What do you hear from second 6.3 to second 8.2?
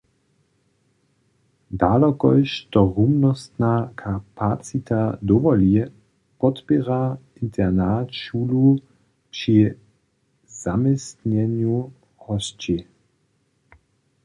podpěra internat